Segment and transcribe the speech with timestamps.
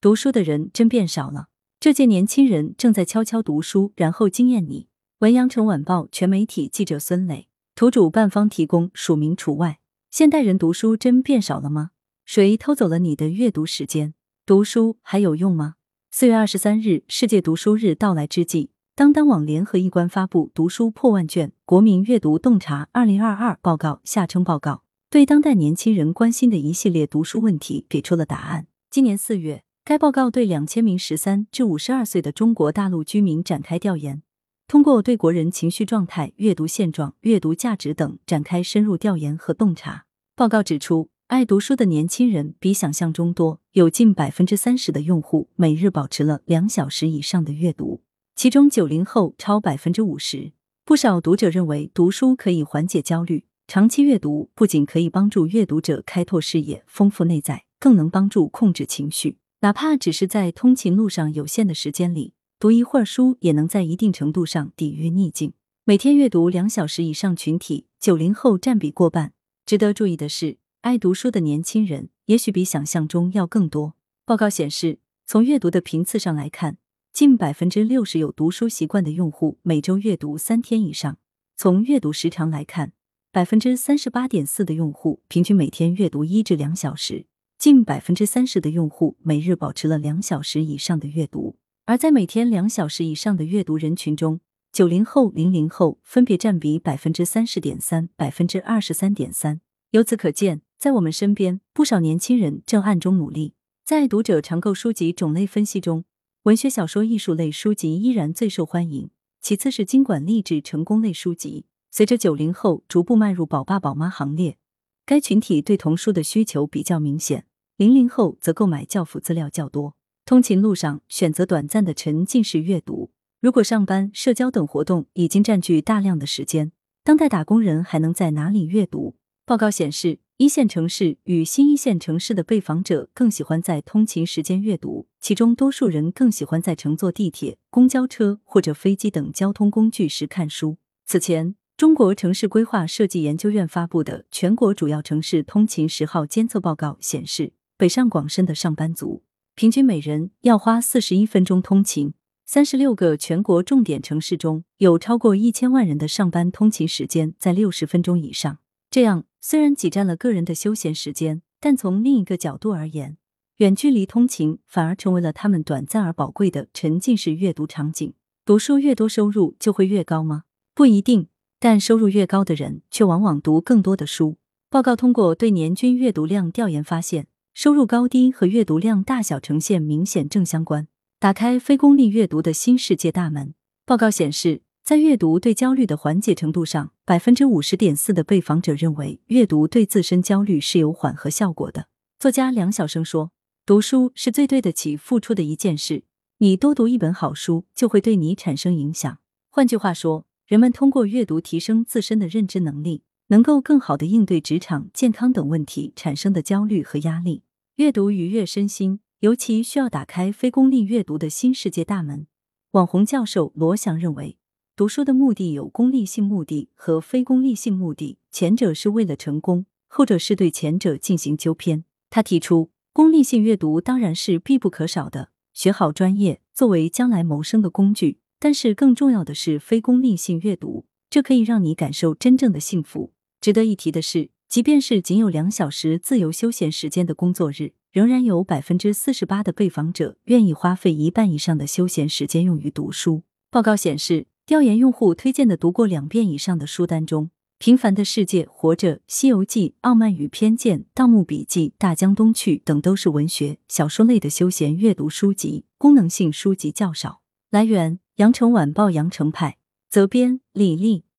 [0.00, 1.48] 读书的人真变少了。
[1.80, 4.86] 这届年轻人正在悄悄读书，然后惊艳你。
[5.18, 9.80] 文阳城晚报全媒体记者孙磊，图主办方提供，署名除外。
[10.08, 11.90] 现代人读书真变少了吗？
[12.24, 14.14] 谁偷走了你的阅读时间？
[14.46, 15.74] 读书还有用吗？
[16.12, 28.68] 四月二十三日，世界读书日到来之际，当当网联合一关发布《读书破万卷：国民阅读洞察二零二二》报告（下称报告），对当代年轻人关心的一系列读书问题给出了答案。
[28.88, 34.22] 今年四月，该报告对两千名十三至五十二岁的中国大陆居民展开调研，
[34.66, 40.04] 通过对国人情绪状态、阅读现状、阅读价值等展开深入调研和洞察。
[40.36, 41.08] 报告指出。
[41.28, 48.02] 爱读书的年轻人比想象中多，有近百分之三十的用户每日保持了两小时以上的阅读，
[48.36, 50.52] 其中九零后超百分之五十。
[50.84, 59.38] 不少读者认为，读书可以缓解焦虑，长期阅读不仅可以帮助阅读者开拓视野、丰富内在，更能帮助控制情绪。
[59.60, 65.52] 哪怕只是在通勤路上有限的时间里，读一会儿书，也能在一定程度上抵御逆境。
[65.84, 69.32] 每天阅读两小时以上群体，九零后占比过半。
[69.66, 70.58] 值得注意的是。
[70.82, 73.96] 爱读书的年轻人也许比想象中要更多。
[74.24, 76.78] 报告显示，从阅读的频次上来看，
[77.12, 81.14] 近百分之六十有读书习惯的用户每周阅读三天以上；
[81.56, 82.92] 从阅读时长来看，
[83.32, 87.26] 百分之三十八点四的用户平均每天阅读一至两小时，
[87.58, 91.56] 近百分之三十的用户每日保持了两小时以上的阅读。
[91.86, 94.38] 而在每天两小时以上的阅读人群中，
[94.70, 99.60] 九零后、零零后分别占比百分之三十点三、百分之二十三点三。
[99.90, 100.62] 由此可见。
[100.78, 103.54] 在我们身边，不少年轻人正暗中努力。
[103.84, 106.04] 在读者常购书籍种类分析中，
[106.44, 111.66] 文学小说、艺术类书籍依然最受欢迎，其次是经管励志、成功类书籍。
[111.90, 114.58] 随着九零后逐步迈入宝爸宝妈行列，
[115.04, 117.46] 该群体对童书的需求比较明显。
[117.78, 119.94] 零零后则购买教辅资料较多。
[120.24, 123.12] 通勤路上选择短暂的沉浸式阅读。
[123.40, 126.72] 如果上班、社交等活动已经占据大量的时间，
[127.04, 129.14] 当代打工人还能在哪里阅读？
[129.46, 130.18] 报告显示。
[130.38, 140.76] 一线城市与新一线城市的被访者更喜欢在通勤时间阅读，其中多数人更喜欢在乘坐地铁、公交车或者飞机等交通工具时看书。
[141.06, 149.22] 此前，中国城市规划设计研究院发布的《全国主要城市通勤十号监测报告》显示，北上广深的上班族
[149.54, 152.12] 平均每人要花四十一分钟通勤。
[152.44, 158.58] 三十六个全国重点城市中有超过一千万人的上班通勤时间在六十分钟以上。
[158.90, 159.26] 这样。
[159.40, 163.16] 虽然挤占了个人的休闲时间，但从另一个角度而言，
[163.58, 168.12] 远距离通勤反而成为了他们短暂而宝贵的沉浸式阅读场景。
[168.44, 170.42] 读书越多，收入就会越高吗？
[170.74, 171.28] 不一定，
[171.60, 174.38] 但收入越高的人却往往读更多的书。
[174.68, 177.28] 报告通过对年均阅读量调研发现，
[177.60, 180.86] 收入高低和阅读量大小呈现明显正相关。
[181.18, 183.52] 打开非功利阅读的新世界大门。
[183.84, 184.62] 报告显示。
[184.84, 191.88] 在阅读对焦虑的缓解程度上，百分之五十点四的被访者认为阅读对自身焦虑是有缓和效果的。
[192.20, 193.32] 作家梁晓声说
[193.66, 196.04] ：“读书是最对得起付出的一件事。
[196.38, 199.18] 你多读一本好书，就会对你产生影响。
[199.50, 207.42] 换句话说，人们通过阅读提升自身的认知能力，能够更好的应对职场、健康等问题产生的焦虑和压力。
[207.78, 212.26] 阅读愉悦身心，尤其需要打开非功利阅读的新世界大门。”
[212.72, 214.36] 网红教授罗翔认为。
[214.74, 221.84] 读书的目的有功利性目的和非功利性目的，前者是为了成功，后者是对前者进行纠偏。
[222.10, 228.18] 他提出，功利性阅读当然是必不可少的，学好专业作为将来谋生的工具。
[228.40, 233.12] 但是更重要的是非功利性阅读，这可以让你感受真正的幸福。
[233.40, 243.22] 值得一提的是，即便是仅有两小时自由休闲时间的工作日，仍然有百分之四十八的被访者愿意花费一半以上的休闲时间用于读书。
[243.50, 244.26] 报告显示。
[244.48, 247.26] 调研用户推荐的读过两遍以上的书单中，
[247.58, 257.20] 《平凡的世界》《活着》《西游记》《傲慢与偏见》《盗墓笔记》《大江东去》等都是文学小说类的休闲阅读书籍，功能性书籍较少。
[257.50, 259.58] 来源：羊城晚报羊城派，
[259.90, 261.04] 责编：李丽。